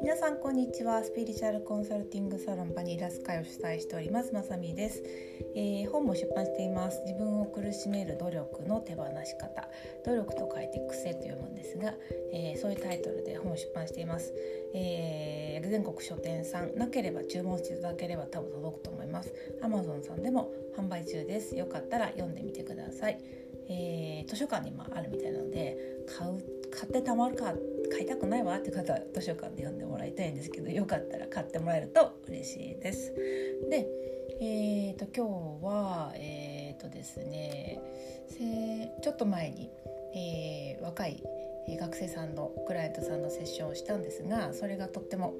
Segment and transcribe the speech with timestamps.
[0.00, 1.02] 皆さんこんにちは。
[1.02, 4.32] スピリチュアルコンサルティングサロンバニラスカイを主催しております。
[4.32, 5.02] まさみです、
[5.56, 7.02] えー、本も出版しています。
[7.04, 9.68] 自分を苦しめる努力の手放し方。
[10.04, 11.94] 努力と書いて癖と読むんですが、
[12.32, 14.32] えー、そういうタイトルで本を出版しています、
[14.74, 16.76] えー、全国書店さん。
[16.76, 19.32] なければ注文していただければ多分届くと思います。
[19.60, 21.56] Amazon さんでも販売中です。
[21.56, 23.18] よかったら読んでみてください、
[23.68, 25.76] え図書館にもあるみたいなので
[26.06, 27.54] 買う買ってたまるか
[27.90, 33.14] 買いたくないわって方は図書館で読んでもらいたいんですけどよかったら買ってもらえると嬉しいです。
[33.70, 33.86] で、
[34.40, 35.26] えーと、今
[35.60, 37.80] 日はえっ、ー、とですね
[39.02, 39.70] ちょっと前に、
[40.14, 41.22] えー、若い
[41.80, 45.34] 学生さんのクライアントさんのセッションをしたんですがそれがとっても、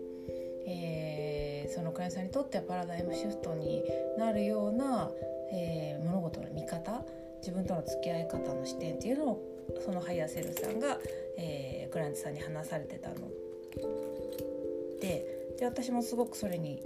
[0.66, 3.85] えー、そのクライアントさんにとってはパラダイムシフトに
[4.19, 5.11] なるような、
[5.52, 7.05] えー、物事の見方
[7.39, 10.99] 自分との付き合い方の視点っていうのをそのハイヤーセルフさんが、
[11.37, 13.17] えー、クライアントさんに話されてたの。
[15.01, 16.83] でで私もすごくそれに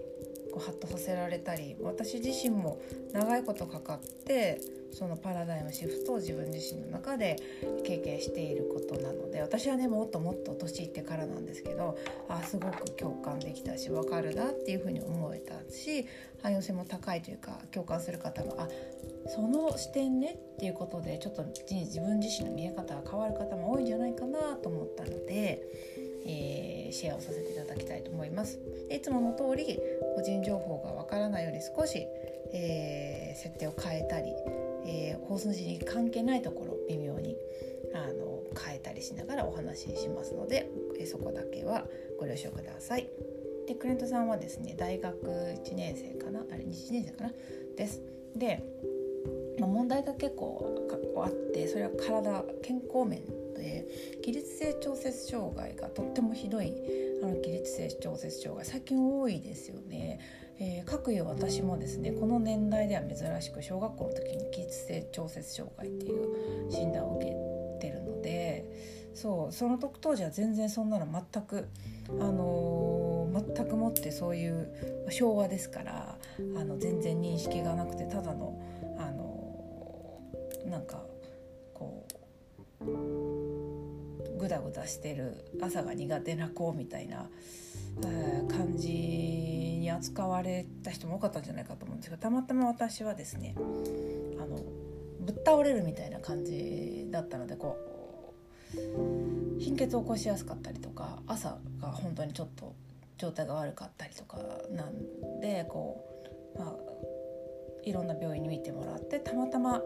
[0.52, 2.80] こうハッとさせられたり私自身も
[3.12, 4.60] 長いことかかって
[4.92, 7.36] そのパラダイムシフトを自分自身の中で
[7.84, 11.96] 経験していることなので私はねもっともっと年いってからなんですけど
[12.28, 16.06] あすごく共感できたし分かるなっていうふうに思えたし
[16.42, 18.68] 汎用性も高いというか共感する方もあ
[19.26, 25.62] その視点ねっていうことでちょっと自分自身の見え方が変わる方も多いんじゃないかなと思ったので、
[26.26, 28.58] えー、シェアをさせていただきたいと思います。
[28.90, 29.78] いつもの通り
[30.16, 32.06] 個人情報がわからないように少し、
[32.52, 34.32] えー、設定を変えたり、
[34.86, 37.36] えー、放送時に関係ないところ微妙に
[37.94, 40.68] あの変えたりしながらお話ししますので、
[40.98, 41.86] えそこだけは
[42.18, 43.08] ご了承ください。
[43.66, 46.40] でクレントさんはですね大学1年生かな？
[46.50, 47.32] あれ1年生かな？
[47.76, 48.02] です。
[48.34, 48.62] で
[49.58, 50.88] ま、問題が結構
[51.24, 53.22] あってそれは体健康面
[53.54, 53.86] で
[54.22, 56.72] 起立性調節障害がとってもひどい
[57.22, 60.20] あの起立性調節障害最近多いですよね。
[60.62, 68.66] えー、各有私もですねこの年代では珍しく小学校の時に起立性調節障害っていう診断を受けてるので
[69.14, 71.66] そうその時当時は全然そんなの全く、
[72.20, 76.18] あのー、全くもってそういう昭和ですから
[76.58, 78.60] あの全然認識がなくてただの
[80.70, 81.04] なんか
[81.74, 82.06] こ
[82.80, 87.28] うグダグダしてる朝が苦手な子みたいな、
[88.48, 93.54] 感じに扱われた人も多かったんじゃないかと思うんですけどたまたま私はですね
[94.38, 94.62] あの
[95.20, 97.76] ぶっ倒れるみたいな感じだったのでこ
[98.74, 102.74] う貧血を起こしやすかったりとか朝が本当にちょっと
[103.18, 104.38] 状態が悪かったりとか
[104.70, 106.02] なんでこ
[106.56, 106.74] う、まあ、
[107.84, 109.82] いろんな病院に見てもらってたまたま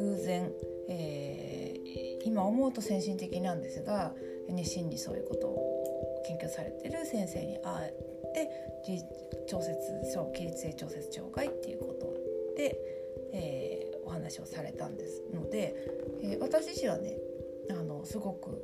[0.00, 0.50] 偶然、
[0.88, 4.14] えー、今思うと先進的なんですが
[4.48, 8.48] 熱心にそういうことを研究されてる先生に会って
[9.48, 9.76] 調節
[10.34, 12.14] 起立性調節障害っていうこと
[12.56, 12.76] で、
[13.32, 15.74] えー、お話をされたんですので、
[16.22, 17.16] えー、私自身はね
[17.70, 18.62] あのすごく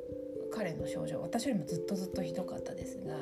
[0.55, 3.15] 彼の症状私よりもずっとずっとひどかったですが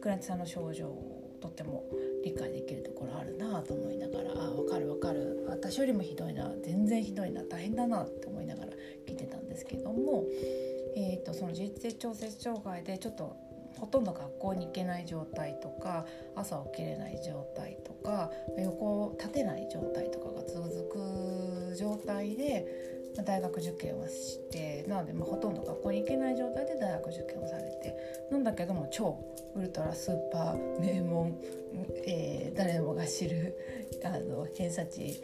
[0.00, 1.84] クランチさんの症状をとっても
[2.24, 5.44] 理解できるところあるなと思いながらあ分かる分かる。
[5.48, 6.50] 私よりもひどいな。
[6.62, 7.42] 全然ひどいな。
[7.42, 8.72] 大変だなって思いながら
[9.06, 10.24] 聞いてたんですけども、
[10.96, 13.36] えーと、その自律性調節障害でちょっと
[13.78, 16.06] ほとんど学校に行けない状態とか
[16.36, 22.66] 朝起きれない状態とか横を立てない状態とかが続く状態で
[23.24, 27.94] 大学受験をしてなので、まあ、ほとんど学校に行けない状態で大学受験をされて
[28.32, 29.18] なんだけども超
[29.54, 31.36] ウルトラスーパー名門、
[32.06, 33.54] えー、誰もが知る
[34.02, 35.22] あの偏差値、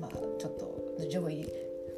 [0.00, 1.46] まあ、ちょっと上位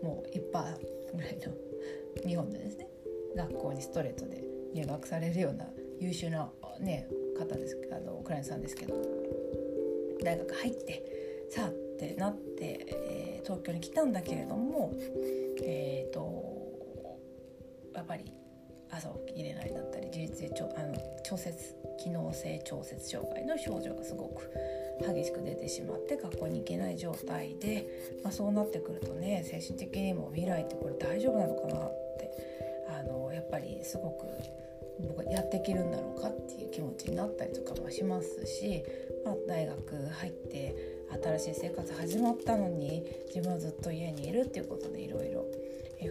[0.03, 2.87] もう1%ぐらいの日本でですね
[3.35, 5.65] 学校にストレートで入学されるような
[5.99, 7.09] 優秀な、ね、
[7.39, 8.95] 方ですあのクライアントさんですけど
[10.23, 14.93] 大学入ってさあってなって、えー、東京に来たんだけれども
[15.63, 17.19] えっ、ー、と
[17.95, 18.31] やっぱり
[18.92, 20.94] 朝起きれないだったり自律性調あの
[21.24, 24.50] 調節機能性調節障害の症状がすごく
[25.00, 27.86] 激しく出てしまって学校に行けない状態で、
[28.22, 32.30] まあ、そうなってくるとね精神的にも未来ってこれ大丈夫なのかなって
[32.89, 34.27] あのやっぱりすごく
[35.00, 38.84] 僕やっていけるんだろうかっていう気持ちになったりとかもしますし、
[39.24, 40.77] まあ、大学入って
[41.38, 43.04] 新しい生活始まったのに
[43.34, 45.45] 自分はずっと家にいるっていうことでいろいろ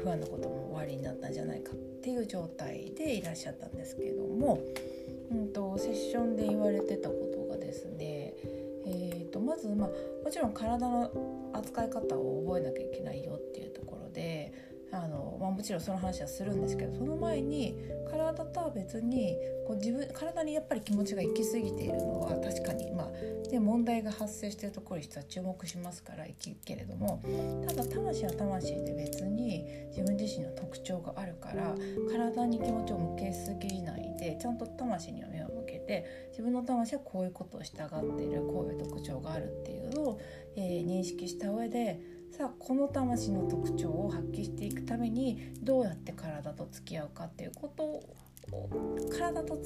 [0.04, 4.60] 不安なことも終わりになったんじゃないかってていう状態でいらっしゃったんですけども、
[5.32, 8.34] うんと、セッションで言われてたことがですね、
[8.86, 9.90] えーと、まず、まあ、
[10.24, 11.12] もちろん体の
[11.54, 14.51] 扱い方を覚えなきゃいけないよっていうところで
[14.92, 17.76] あの、まあ、もちろんその話はするんですけどその前に
[18.10, 27.24] 体とは別にこう自分体にやっぱり気持ちが行き過ぎているのは確かに、まあ、で問題が発生しているところに人は注目しますからいきけれども
[27.68, 31.74] ただ魂は魂で別に自分自身の特徴があるから
[32.12, 40.20] 体に気持ちを向けすぎないでちゃんと魂には目を向けて自分の魂はこういうことを従っているこういう特徴があるっていうのを、
[40.56, 42.00] えー、認識した上で
[42.42, 48.02] さあこの魂の特徴を発揮していくためにどうやって体と付き合うかっていうことを
[49.16, 49.60] 体と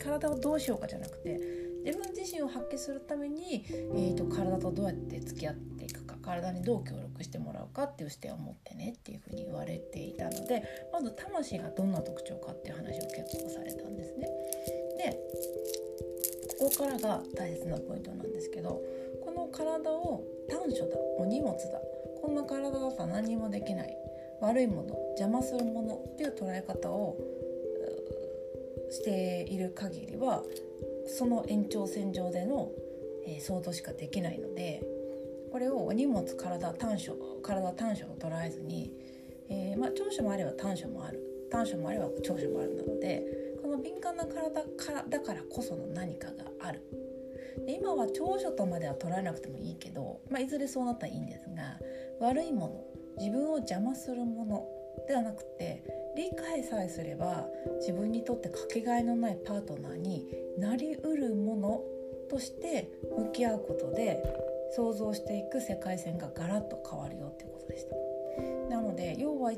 [0.00, 1.40] 体をどうしようかじゃなくて
[1.84, 14.28] 自分自身を発揮するために、えーと、体とどうやって付き合っていくか体にどう協力してもらうかっていう視点を持ってねっていうふうに言われていたのでまず魂がどんな特徴かっていう話を結構されたんですね。
[14.96, 15.18] で
[16.60, 18.80] ここからが大切なポイントなんですけど
[19.24, 21.80] この体を短所だお荷物だ
[22.22, 23.96] こんな体だったら何もできない。
[24.42, 27.16] 悪いもの邪魔するものっていう捉え方を
[28.90, 30.42] している限りは
[31.06, 32.70] その延長線上での、
[33.26, 34.82] えー、想像しかできないので
[35.52, 38.92] これを荷物体短所体短所を捉えずに、
[39.48, 41.20] えー、まあ、長所もあれば短所もある。
[41.50, 43.22] 短所もあれば長所もあるなので
[43.60, 46.80] この敏感な体からだからこその何かがある。
[47.66, 51.78] で今は長所とまでは捉えなくてもいいけど、まあ、いずれそうなったらいいんですが
[52.22, 52.84] 悪いもの
[53.18, 54.64] 自分を邪魔するもの
[55.08, 55.82] ではなくて
[56.16, 57.48] 理解さえすれば
[57.80, 61.82] 自分にとってかけがえのないパートナーになりうるもの
[62.30, 62.88] として
[63.18, 64.22] 向き合うことで
[64.76, 67.96] 想像していく世界線がガラッと変わるよってことでした。
[68.74, 69.52] なので要は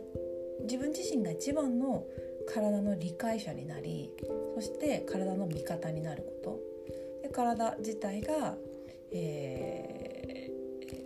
[0.63, 2.07] 自分自身が一番の
[2.47, 4.11] 体の理解者になり
[4.55, 6.61] そして体の味方になるこ
[7.23, 8.57] とで体自体が、
[9.13, 9.84] えー、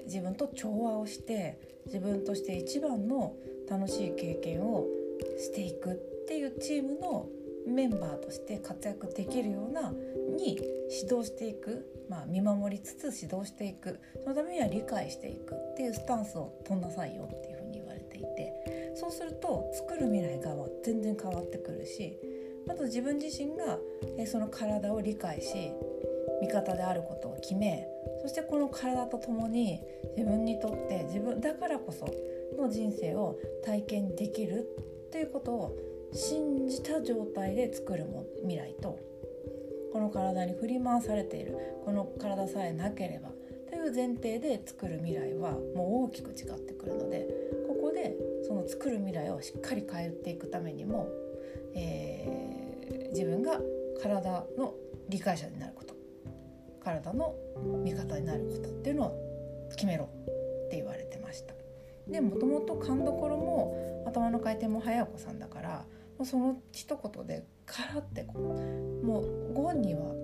[0.09, 3.35] 自分と調和をして自分として一番の
[3.71, 4.87] 楽しい経験を
[5.39, 5.95] していくっ
[6.27, 7.29] ていうチームの
[7.67, 9.93] メンバーとして活躍できるような
[10.37, 10.57] に
[10.91, 22.17] 指導していく、まあ、見守りつつ指導していくそのためには理解していくっていうスタンスを取んなさいよっていうふうに言われていてそうすると作る未来が全然変わってくるし
[22.67, 23.79] まず自分自身が
[24.27, 25.73] その体を理解し
[26.41, 27.87] 味方であることを決め
[28.23, 29.81] そしてこの体と共に
[30.17, 32.07] 自分にとって自分だからこそ
[32.61, 34.67] の人生を体験できる
[35.09, 35.77] っていうことを
[36.13, 38.99] 信じた状態で作るも未来と
[39.93, 43.31] この体に振り回されているこの体さえなければ
[43.69, 47.27] という前提で作る未来はもう大きく違ってくるので
[47.67, 48.17] ここで
[48.47, 51.09] その作る未来をしっかり変えていくためにも、
[51.75, 53.61] えー、自分が
[54.01, 54.75] 体の
[55.09, 55.95] 理解者になること
[56.83, 57.35] 体の
[57.85, 61.55] 味方になることっていうのを決めろって言われてました。
[62.09, 65.85] でもともと勘どころも頭の回転も早子さんだから
[66.17, 70.15] もうその一言でカラってこうもうご本人は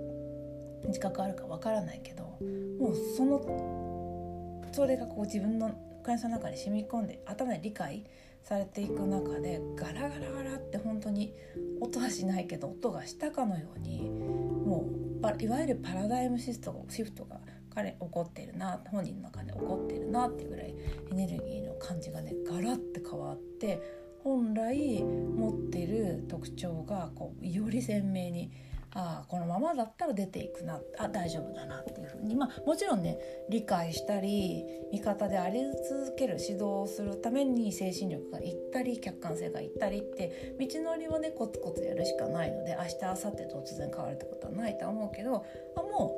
[0.86, 5.70] 自覚あるかわからないけどもうそのそれがこう自分の
[6.02, 8.04] 会社の中に染み込んで頭で理解
[8.42, 11.34] されていく中でガラガラガラって本当に
[11.80, 17.40] 音はしないけど音がしたかのようにもういわゆるパラダイムシフトシフトが
[17.74, 20.74] 彼怒ってるな本人の中で怒ってるなっていうぐらい
[21.10, 23.80] エネルギーの感じがねガラッて変わって
[24.22, 28.50] 本来持ってる特徴がこうより鮮明に
[28.94, 33.18] ああこのままだったら出ていくなあ大丈夫だなっていうふうにまあもちろんね
[33.50, 45.44] 理解したり味方であり続ける指導をするために精神力がいったり客観性がいったりって道のりはねコツコツやるしかないので明日明後日突然変わるってことはないとは思うけど
[45.76, 46.14] あも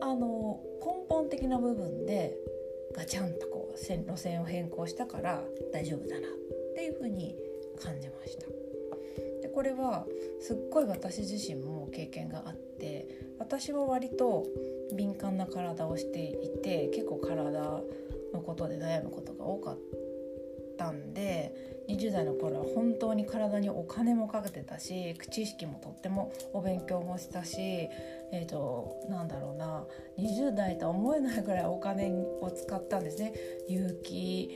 [0.00, 2.34] うあの根本的な部分で
[2.96, 6.30] ガチャンとこう線路線を変更したから大丈夫だなっ
[6.74, 7.36] ていうふうに
[7.82, 8.53] 感じました。
[9.54, 10.06] これは
[10.40, 13.06] すっごい私自身も経験があって
[13.38, 14.44] 私は割と
[14.94, 17.60] 敏感な体をしていて結構体
[18.32, 19.78] のことで悩むことが多かっ
[20.76, 21.54] たんで
[21.88, 27.88] 20代の頃は本当に体にお金もかけてたし知識もとってもお勉強もしたし
[28.36, 29.84] えーと、なんだろうな
[30.18, 33.32] 20代とは思えないぐらいお金を使ったんですね。
[33.68, 34.50] 有機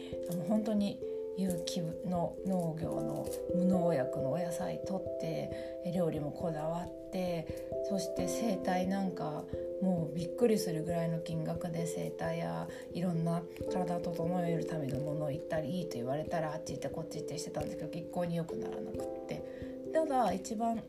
[0.48, 0.98] 本当に
[1.38, 5.50] 有機の農業の無農薬のお野菜取って
[5.94, 7.46] 料理もこだわって
[7.88, 9.44] そして整体なんか
[9.80, 13.40] もうびっくりするぐらいの金額で整体やいろんな
[13.72, 19.68] 体を整えるためのものを行ったりいいと言われたらあっち行ってこっち行ってしてたんですけど一向に良くならなくって。
[19.92, 20.82] ただ一番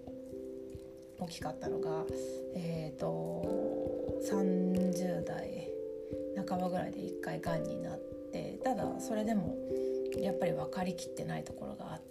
[1.19, 2.03] 大きかったのが
[2.55, 5.67] えっ、ー、と30代
[6.47, 7.99] 半ばぐらいで一回がんになっ
[8.31, 9.55] てただそれでも
[10.17, 12.01] やっぱり分かりきってないところがあっ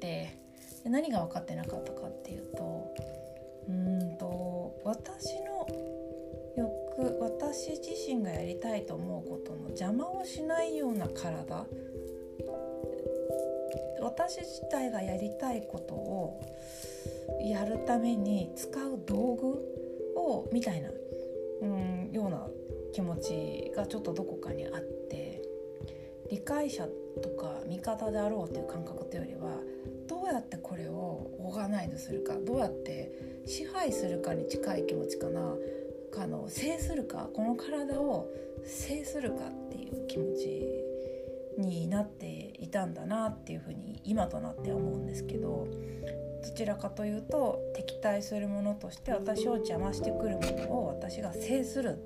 [0.00, 0.38] て
[0.84, 2.94] で何が分かってなかったかっていうと
[3.68, 5.66] うんと私の
[6.56, 11.66] 欲私自身がやりたいと思うことの邪魔をしないような体。
[14.00, 16.40] 私自体がやりたいことを
[17.42, 19.46] やるために使う道具
[20.16, 20.90] をみたいな
[21.62, 22.46] うんような
[22.92, 25.25] 気持ちがちょっとどこかにあって。
[26.30, 26.86] 理解者
[27.22, 29.60] とか味方であろうという感覚というよりは
[30.08, 35.54] どうやってこれをオーガナイズするかどうやって支配するかに近い気持ちかな
[36.18, 38.28] あの制するかこの体を
[38.64, 40.64] 制するかっていう気持ち
[41.58, 45.68] になっていたんだなっていうふうに今となっては思うんですけど
[46.42, 51.98] どちらかというと敵対するものとして私を邪魔してくるものを私が制する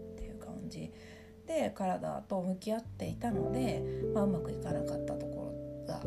[1.61, 3.83] で体と向き合っていたので、
[4.15, 5.53] まあ、うまくいかなかったとこ
[5.87, 6.01] ろが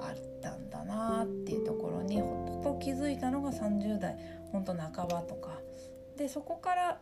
[0.00, 4.16] あったんだなっていうところにほっと気づいたのが30代
[4.52, 5.58] ほんと半ばとか。
[6.16, 6.98] でそこから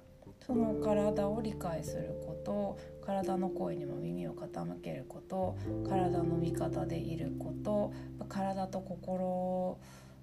[0.47, 5.57] その体を理解すること体の声にも耳を傾けること
[5.89, 7.93] 体の味方でいること
[8.29, 9.79] 体と心を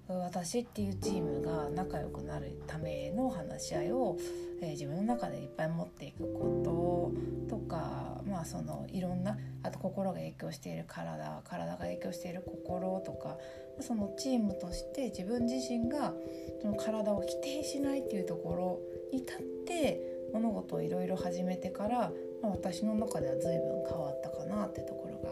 [0.06, 4.18] 私っていうチームが仲良くなるための話し合いを、
[4.60, 7.14] えー、自分の中でいっぱい持っていくこ
[7.48, 13.38] ととかまあそのいろんなあと心が影響している体体が影響している心とか
[13.80, 16.12] そのチームとして自分自身が
[16.60, 18.80] その体を否定しないっていうところ
[19.10, 20.00] に立って
[20.34, 25.30] 物事をいろいろ始めてから、まあ、私の中では随分変わったかなってところが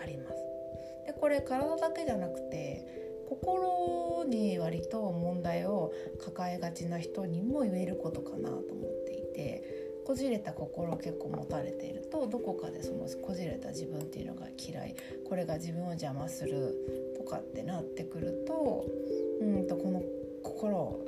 [0.00, 0.36] あります。
[1.06, 8.60] でこれ体だけじゃなくて心に割と問題を抱えがちな人にも言えることかなと思っ
[9.06, 9.64] ていて
[10.06, 14.94] こじれた心を結構持たれているとどこかでそのこじれた自分っていうのが嫌い
[15.26, 16.74] これが自分を邪魔する
[17.16, 18.84] とかってなってくると
[19.40, 20.02] うんとこの
[20.42, 21.06] 心を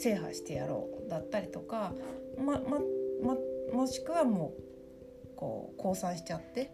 [0.00, 1.92] 制覇してやろうだったりとか、
[2.36, 2.80] まま
[3.22, 3.36] ま、
[3.72, 6.72] もしくはもうこう降参しちゃって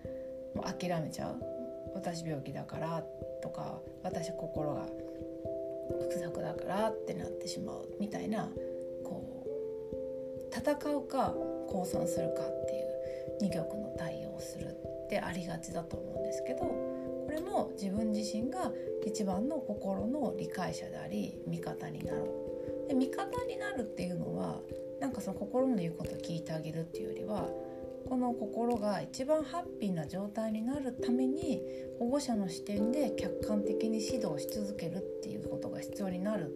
[0.54, 1.47] もう諦めちゃう
[1.94, 3.02] 私病気だから
[3.42, 4.86] とか私心が
[6.00, 8.48] 複雑だからってなってしまうみたいな
[9.04, 11.34] こう戦うか
[11.68, 12.88] 降参するかっていう
[13.40, 18.70] 二極の対応をするってありがちだと思うんですけどこれも自分自身が
[19.06, 22.24] 一番の心の理解者であり味方になろ
[22.86, 22.88] う。
[22.88, 24.60] で味方になるっていうのは
[25.00, 27.48] なんかその心の言うことを聞いてあげるっていうよりは
[28.08, 31.60] この心が一番ハッピーな状態になるために
[31.98, 36.50] 保護者の視点で客観的に指導し続けるっていうことが必要になる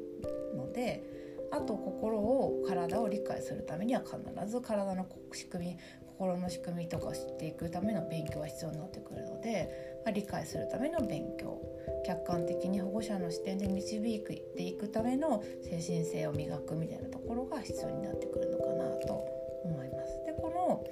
[0.56, 1.04] ので
[1.52, 4.16] あと心を体を理解するためには必
[4.50, 11.60] ず体の仕組み心の仕組みとかを知っていくための勉強が必要になってくるので、まあ、理解するための勉強
[12.06, 14.20] 客観的に保護者の視点で導い
[14.56, 20.24] ていくための精神性を磨くみたいなところが必要になってくるのかなと思います。
[20.24, 20.84] でこの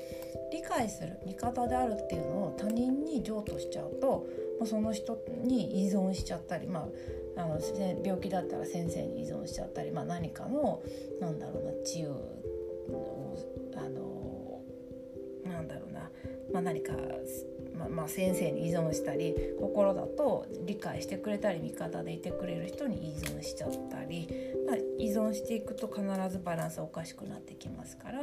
[0.52, 4.26] 理解する味方であるっていうのを他人に譲渡しちゃうとも
[4.62, 6.88] うその人に依存しちゃったり、ま
[7.36, 7.60] あ、あの
[8.04, 10.82] 病気だったら先生に依存しちゃったり、まあ、何かの
[11.20, 13.36] なんだろうな治癒を
[13.76, 14.62] あの
[15.44, 16.10] なんだろうな、
[16.52, 16.92] まあ、何か
[17.80, 24.28] ままあ、先生に依存したり心だと理解してくれたり味方でいてくれる人に依存しちゃったり、
[24.66, 28.20] まあ、依存していくと必ずバランスおかしくなってきますから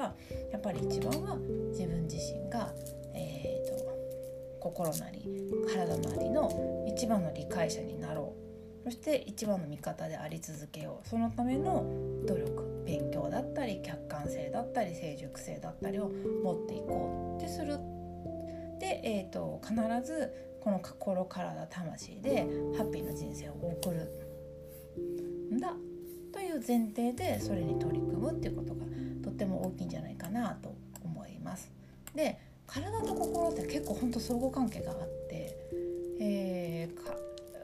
[0.51, 1.37] やっぱり一番は
[1.71, 2.71] 自分自身が、
[3.13, 5.27] えーと、心なり
[5.73, 8.47] 体なりの一番の理解者になろう。
[8.85, 11.07] そして一番の味方であり続けよう。
[11.09, 11.85] そのための
[12.25, 17.37] 努力勉強だったり客観性だったり成熟性だったりを持っていこう。
[17.37, 17.77] ってする
[18.79, 20.31] で、えーと、必ず
[20.61, 24.09] この心体魂でハッピーな人生を送る
[25.55, 25.73] んだ
[26.33, 28.85] という前提でそれに取り組むっていうことが
[29.23, 31.71] とっても大きいんじゃないかなと思います。
[32.13, 34.97] で体と心って結構ほんと相互関係があっ
[35.29, 35.57] て、
[36.19, 37.15] えー、か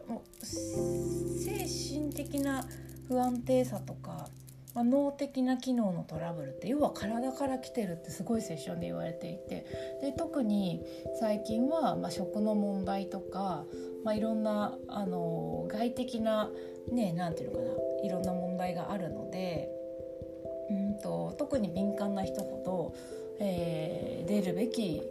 [0.08, 1.66] もう精
[2.00, 2.66] 神的な
[3.08, 4.30] 不安定さとか
[4.74, 9.66] まあ、脳的な機能のトラブルって要は体から来てるってすごいセッションで言われていて
[10.02, 10.84] で特に
[11.20, 13.66] 最近は、まあ、食の問題とか、
[14.04, 16.50] まあ、いろんなあの外的な
[16.92, 19.70] ね何て言うのかないろんな問題があるので
[20.70, 22.96] うんと特に敏感な人ほど、
[23.40, 25.02] えー、出るべき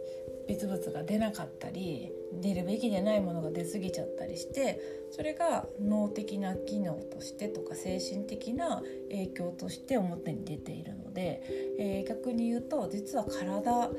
[0.47, 4.79] 別物が出なかったり出るべきでないものが出過ぎちゃったりして
[5.11, 11.43] それが脳的な機能としてとか精神的な影響として表に出ているので、
[11.79, 13.89] えー、逆に言うと実は体、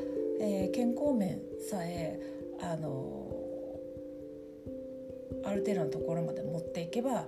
[0.41, 2.19] えー、健康面さえ
[2.61, 3.31] あの
[5.45, 7.27] ある程度のところまで持っていけば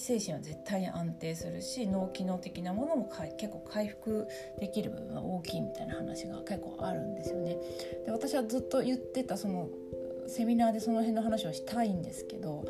[0.00, 4.26] 精神は絶対に安定するし脳機能的なものも結構回復
[4.58, 7.56] できる部分が大きいみたいな話が結構あるんですよね。
[8.06, 9.68] で私はずっと言ってたその
[10.26, 12.64] セミナーでその辺の話をしたいんですけど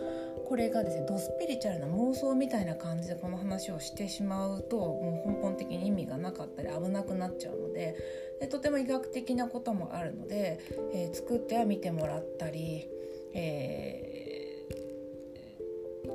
[0.47, 7.97] これがですねドスピリチュアルな妄想みたいな感じでこの話をしてしまうともう根本的に意味がなかったり危なくなっちゃうので
[8.41, 10.59] でとても医学的なこともあるので、
[10.95, 12.89] えー、作っては見てもらったり、
[13.35, 14.30] えー、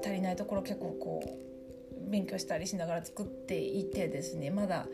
[0.06, 4.86] 足りないところ結構こう勉強したりしながら作っていてですねまだ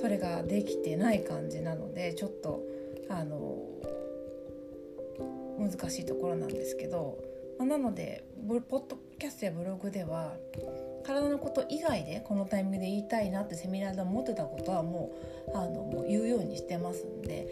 [0.00, 2.62] それができてない感じなのでちょっと
[3.08, 3.58] あの
[5.58, 7.18] 難しいところなんですけど
[7.58, 10.32] まあ、なのでポッドキャストやブログでは
[11.04, 15.10] 体のこと以外でこのタイミングで言いたいなってセミナーで思ってたことはも
[15.52, 17.48] うあのもう言うようにしてますんで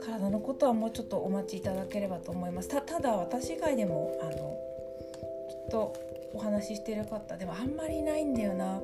[0.00, 2.68] 体のことはもうちょっとお待ちいただければと思います。
[2.68, 4.56] ただ私以外でもあの
[5.50, 5.92] きっと
[6.34, 8.80] お話ししてる方でもあんまりいないんだよな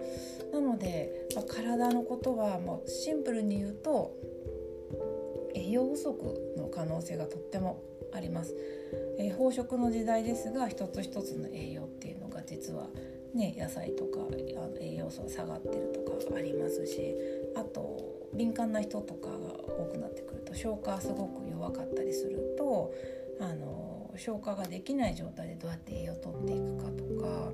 [0.53, 4.15] なので、まあ、体のことはもうシンプルに言うと
[5.55, 7.81] 栄養不足の可能性がとっても
[8.13, 8.55] あります。
[9.19, 12.89] えー、飽食の時代ですが一つ一つの栄養っていうのが実は
[13.33, 17.15] ね野菜とかあの栄養素が下がってるとかありますし
[17.57, 19.35] あと敏感な人とかが
[19.79, 22.93] 多くなってくると消化すごく弱かったりすると
[23.41, 27.53] あの消化ができない状態でどうやって栄養をとっていくかとか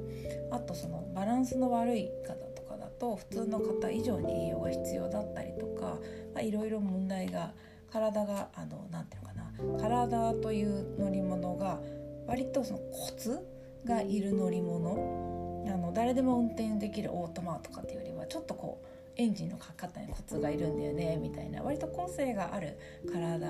[0.57, 5.99] あとそのバランスの悪い方とかだと普通の方以上に栄養が必要だったりとか
[6.41, 7.53] いろいろ問題が
[7.91, 11.81] 体があのなていうのかな体という乗り物が
[12.27, 13.41] 割とそのコツ
[13.85, 15.41] がいる乗り物。
[15.67, 18.87] あの誰でも運転できるオートマとかっていうよりはちょっとこう
[19.17, 22.79] エンジンのかかったにコツがいるんだよねみたいな割と個性がある
[23.13, 23.47] 体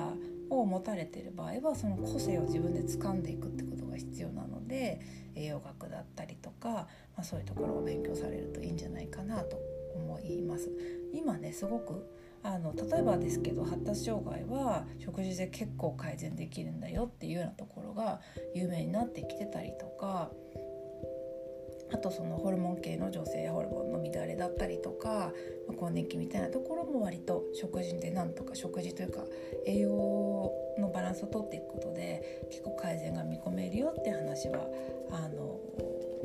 [0.51, 5.01] を持たれてる場合はその個性を自分で掴んでいくってことが必要なので
[5.35, 6.87] 栄養学だったりとか、ま
[7.19, 9.59] あ、そういうところを勉強されるといいんじゃないかなと
[9.95, 10.71] 思います。
[11.13, 12.07] 今ねすごく
[12.43, 18.21] あの例えばですけど発達障害は食事で結構改善できるんだよっていうようなところが
[18.55, 20.31] 有名になってきてたりとか
[21.93, 25.33] あとそのホルモン系の女性ホルモンの乱れだったりとか、
[25.77, 29.25] 更年期みたいなところも割と食事でなんとか食事というか
[29.67, 34.67] 栄養のバランスをとっていくことで結構改善が見込めるよって話は
[35.11, 35.61] あの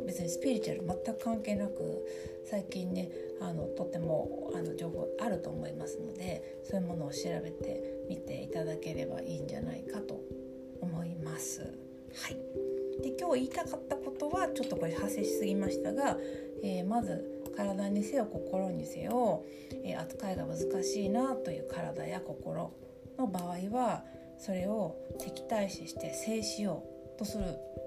[0.06, 2.06] 別にスピリチュアル全く関係なく
[2.45, 3.10] 最近ね
[3.41, 10.21] あのとてもあの情報あると思いますのでそういうものを調べてみていただければいいんじゃないかと
[10.82, 11.62] 思います。
[11.62, 12.38] はい、
[13.01, 13.94] で今日言いたかった
[14.25, 16.17] ことはちょっとこれ派生しすぎましたが、
[16.63, 17.23] えー、まず
[17.55, 19.43] 体にせよ心にせよ、
[19.83, 22.73] えー、扱いが難しいなという体や心
[23.17, 24.03] の場合は
[24.38, 26.83] それを敵対視して制しよ
[27.15, 27.43] うとする。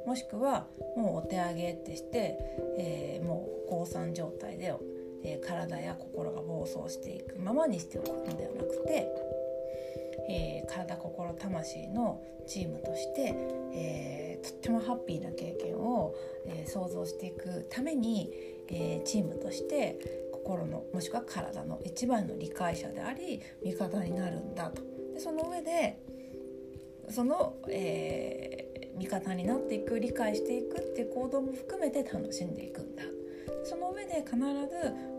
[0.07, 2.39] もしくはもうお手上げってして、
[2.79, 4.75] えー、もう降参状態で、
[5.23, 9.07] えー、体や心が暴走していくままにしておくのではなくて、
[10.29, 13.35] えー、体心魂のチームとして、
[13.75, 16.15] えとってもハッピーな経験を、
[16.47, 18.31] え想像していくために、
[18.69, 19.99] えチームとして
[20.33, 24.83] 心のもしくは体の一番の理解者であり味方になるんだと。
[25.15, 25.99] でその上で
[27.11, 33.05] その、え味方になっていく理解していくっていう行動も含めて楽しんでいくんだ
[33.65, 34.41] その上で必ず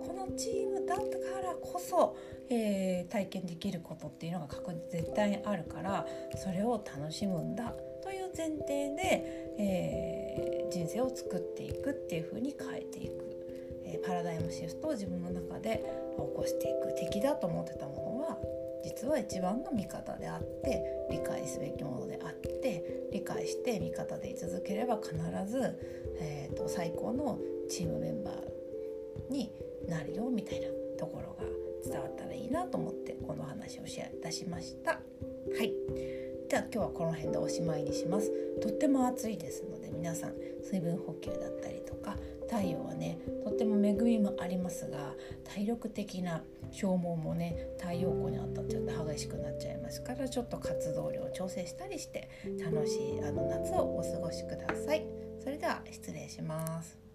[0.06, 2.18] このチームだったからこそ、
[2.50, 7.74] えー、体験できることっていうのが確実絶対にあるからそれを楽しむんだ
[8.04, 13.14] という前提で、えー、人生を作っていくっていう風に変えていく、
[13.86, 16.90] えー、パラダイムシフトを自分の中で起こしていく。
[17.00, 18.38] 敵だと思ってたものは
[18.84, 25.16] 実は一番の味方であって理解すべきものであって理解して味方でい続ければ必
[25.48, 25.78] ず、
[26.20, 27.40] えーと、最高の
[27.70, 29.52] チームメンバーに
[29.88, 31.44] なるよみたいなところが
[31.86, 34.92] 伝わったらいいなと思ってこの話をシェアいたしました。
[34.92, 35.00] は
[35.64, 35.74] い
[36.50, 42.16] では今日はこの辺でおしまいにしますとっても暑いですので皆さん水分補給だったりとか
[42.50, 45.14] 太陽はねとっても恵みもありますが
[45.44, 52.30] 体力的な消耗もね太陽光に当たっちゃって激しくなっちゃいますからちょっと活動量を調整したりして
[52.64, 55.06] 楽しいあの夏をお過ごしください。
[55.42, 57.09] それでは失礼します。